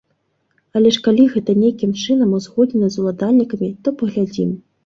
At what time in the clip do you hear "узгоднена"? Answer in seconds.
2.39-2.91